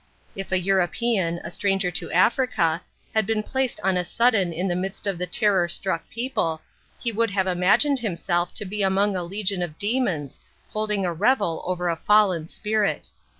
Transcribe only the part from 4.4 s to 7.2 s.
in the midst of the terror struck people, he